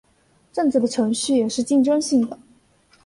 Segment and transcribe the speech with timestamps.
[0.51, 2.39] 政治的程序也是竞争性的。